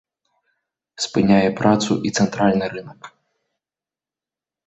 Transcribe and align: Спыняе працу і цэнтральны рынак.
Спыняе 1.05 1.49
працу 1.59 1.91
і 2.09 2.13
цэнтральны 2.23 2.65
рынак. 2.73 3.01